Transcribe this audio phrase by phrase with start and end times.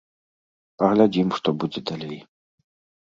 [0.83, 2.21] Паглядзім, што будзе далей.